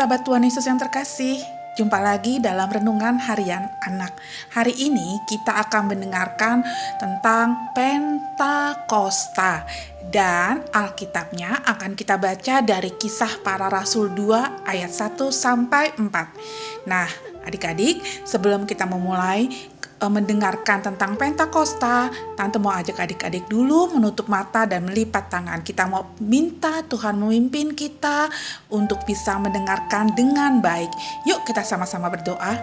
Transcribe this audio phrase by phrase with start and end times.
[0.00, 1.36] sahabat-sahabat Tuhan Yesus yang terkasih,
[1.76, 4.16] jumpa lagi dalam renungan harian anak.
[4.48, 6.64] Hari ini kita akan mendengarkan
[6.96, 9.68] tentang Pentakosta
[10.08, 16.88] dan Alkitabnya akan kita baca dari kisah para rasul 2 ayat 1 sampai 4.
[16.88, 17.04] Nah,
[17.44, 19.52] adik-adik, sebelum kita memulai
[20.00, 25.60] Eh, mendengarkan tentang Pentakosta, Tante mau ajak adik-adik dulu menutup mata dan melipat tangan.
[25.60, 28.32] Kita mau minta Tuhan memimpin kita
[28.72, 30.88] untuk bisa mendengarkan dengan baik.
[31.28, 32.56] Yuk kita sama-sama berdoa.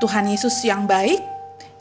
[0.00, 1.20] Tuhan Yesus yang baik,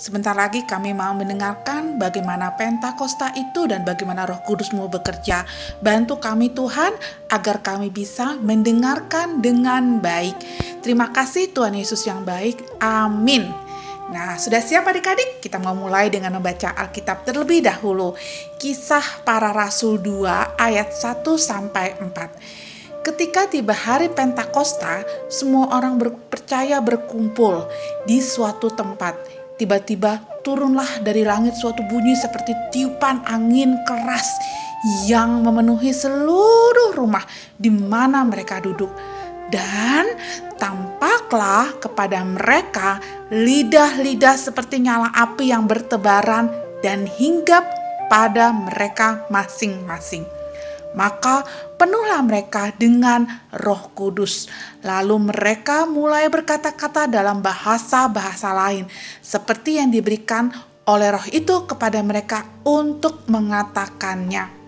[0.01, 5.45] Sebentar lagi kami mau mendengarkan bagaimana Pentakosta itu dan bagaimana Roh Kudus mau bekerja.
[5.77, 6.97] Bantu kami Tuhan
[7.29, 10.33] agar kami bisa mendengarkan dengan baik.
[10.81, 12.81] Terima kasih Tuhan Yesus yang baik.
[12.81, 13.70] Amin.
[14.09, 15.37] Nah, sudah siap adik-adik?
[15.37, 18.17] Kita mau mulai dengan membaca Alkitab terlebih dahulu.
[18.57, 23.05] Kisah para Rasul 2 ayat 1 sampai 4.
[23.05, 27.65] Ketika tiba hari Pentakosta, semua orang percaya berkumpul
[28.09, 29.17] di suatu tempat.
[29.61, 34.25] Tiba-tiba turunlah dari langit suatu bunyi seperti tiupan angin keras
[35.05, 37.21] yang memenuhi seluruh rumah
[37.57, 38.89] di mana mereka duduk
[39.51, 40.17] dan
[40.55, 46.47] tampaklah kepada mereka lidah-lidah seperti nyala api yang bertebaran
[46.79, 47.67] dan hinggap
[48.07, 50.23] pada mereka masing-masing.
[50.91, 51.47] Maka
[51.79, 53.23] penuhlah mereka dengan
[53.63, 54.51] Roh Kudus.
[54.83, 58.91] Lalu mereka mulai berkata-kata dalam bahasa-bahasa lain,
[59.23, 60.51] seperti yang diberikan
[60.83, 64.60] oleh Roh itu kepada mereka untuk mengatakannya.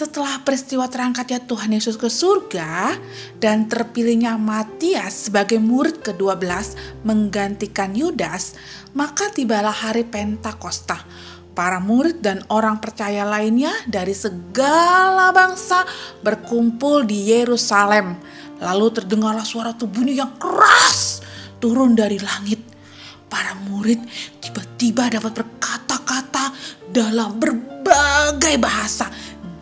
[0.00, 2.96] Setelah peristiwa terangkatnya Tuhan Yesus ke surga
[3.36, 6.72] dan terpilihnya Matias sebagai murid ke-12
[7.04, 8.56] menggantikan Yudas,
[8.96, 11.04] maka tibalah hari Pentakosta.
[11.52, 15.84] Para murid dan orang percaya lainnya dari segala bangsa
[16.24, 18.16] berkumpul di Yerusalem.
[18.56, 21.20] Lalu terdengarlah suara tubuhnya yang keras
[21.60, 22.64] turun dari langit.
[23.28, 24.00] Para murid
[24.40, 26.56] tiba-tiba dapat berkata-kata
[26.88, 29.19] dalam berbagai bahasa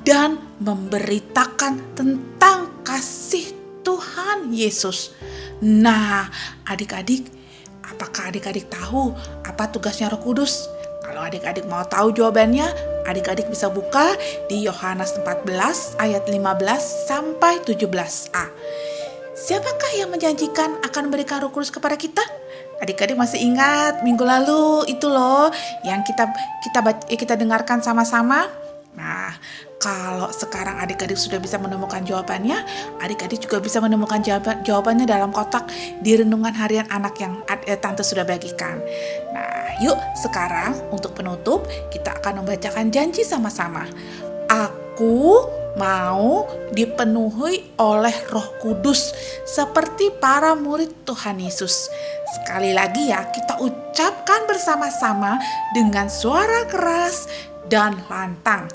[0.09, 3.53] dan memberitakan tentang kasih
[3.85, 5.13] Tuhan Yesus.
[5.61, 6.33] Nah,
[6.65, 7.29] adik-adik,
[7.85, 9.13] apakah adik-adik tahu
[9.45, 10.65] apa tugasnya Roh Kudus?
[11.05, 12.65] Kalau adik-adik mau tahu jawabannya,
[13.05, 14.17] adik-adik bisa buka
[14.49, 16.41] di Yohanes 14 ayat 15
[17.05, 18.49] sampai 17a.
[19.37, 22.25] Siapakah yang menjanjikan akan memberikan Roh Kudus kepada kita?
[22.81, 25.53] Adik-adik masih ingat minggu lalu itu loh
[25.85, 26.33] yang kita
[26.65, 26.81] kita
[27.13, 29.31] kita dengarkan sama-sama Nah,
[29.79, 32.65] kalau sekarang adik-adik sudah bisa menemukan jawabannya,
[32.99, 35.71] adik-adik juga bisa menemukan jawaban, jawabannya dalam kotak
[36.03, 38.83] di renungan harian anak yang eh, tante sudah bagikan.
[39.31, 43.87] Nah, yuk sekarang untuk penutup kita akan membacakan janji sama-sama.
[44.49, 45.47] Aku
[45.79, 49.15] mau dipenuhi oleh Roh Kudus
[49.47, 51.87] seperti para murid Tuhan Yesus.
[52.35, 55.39] Sekali lagi ya, kita ucapkan bersama-sama
[55.73, 57.31] dengan suara keras
[57.69, 58.69] dan lantang.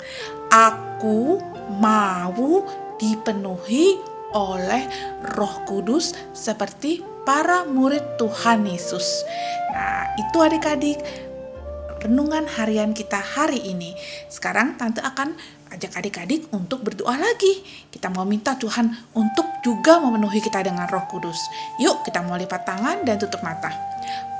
[0.50, 1.42] Aku
[1.78, 2.62] mau
[2.98, 3.98] dipenuhi
[4.34, 4.86] oleh
[5.38, 9.22] Roh Kudus seperti para murid Tuhan Yesus.
[9.72, 10.98] Nah, itu adik-adik
[12.04, 13.96] renungan harian kita hari ini.
[14.28, 15.34] Sekarang tante akan
[15.74, 17.66] ajak adik-adik untuk berdoa lagi.
[17.90, 18.86] Kita mau minta Tuhan
[19.18, 21.38] untuk juga memenuhi kita dengan Roh Kudus.
[21.82, 23.74] Yuk, kita mau lipat tangan dan tutup mata.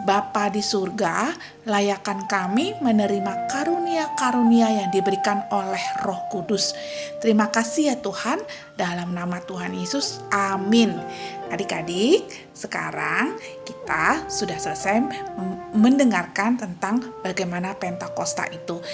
[0.04, 1.32] Bapa di surga,
[1.64, 6.76] layakan kami menerima karunia-karunia yang diberikan oleh Roh Kudus.
[7.24, 8.44] Terima kasih ya Tuhan,
[8.76, 10.20] dalam nama Tuhan Yesus.
[10.28, 10.92] Amin.
[11.48, 15.00] Adik-adik, sekarang kita sudah selesai
[15.72, 18.84] mendengarkan tentang bagaimana Pentakosta itu.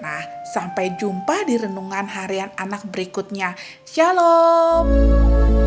[0.00, 3.52] Nah, sampai jumpa di renungan harian anak berikutnya.
[3.84, 5.59] Shalom.